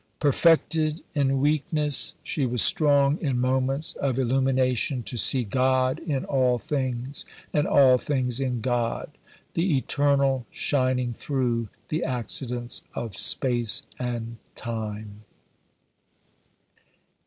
Perfected 0.19 1.03
in 1.13 1.39
weakness, 1.41 2.15
she 2.23 2.43
was 2.47 2.63
strong 2.63 3.19
in 3.21 3.39
moments 3.39 3.93
of 3.93 4.17
illumination 4.17 5.03
"to 5.03 5.15
see 5.15 5.43
God 5.43 5.99
in 5.99 6.25
all 6.25 6.57
things, 6.57 7.23
and 7.53 7.67
all 7.67 7.99
things 7.99 8.39
in 8.39 8.61
God, 8.61 9.11
the 9.53 9.77
Eternal 9.77 10.47
shining 10.49 11.13
through 11.13 11.69
the 11.89 12.03
accidents 12.03 12.81
of 12.95 13.13
space 13.15 13.83
and 13.99 14.37
time." 14.55 15.21